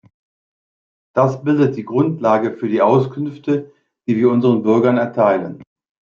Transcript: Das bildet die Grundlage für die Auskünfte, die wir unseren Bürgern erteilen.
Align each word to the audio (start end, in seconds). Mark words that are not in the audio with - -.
Das 1.13 1.43
bildet 1.43 1.77
die 1.77 1.85
Grundlage 1.85 2.55
für 2.57 2.67
die 2.67 2.81
Auskünfte, 2.81 3.71
die 4.07 4.17
wir 4.17 4.31
unseren 4.31 4.63
Bürgern 4.63 4.97
erteilen. 4.97 5.61